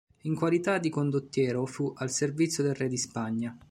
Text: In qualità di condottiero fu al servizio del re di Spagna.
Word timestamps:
In 0.23 0.33
qualità 0.33 0.79
di 0.79 0.89
condottiero 0.89 1.67
fu 1.67 1.93
al 1.95 2.09
servizio 2.09 2.63
del 2.63 2.73
re 2.73 2.87
di 2.87 2.97
Spagna. 2.97 3.55